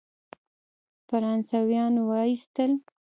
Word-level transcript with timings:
فرانسویان 1.07 1.95
وایستل. 2.09 2.71